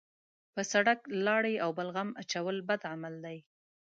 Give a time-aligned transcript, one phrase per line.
[0.53, 3.37] په سړک لاړې او بلغم اچول بد عمل دی.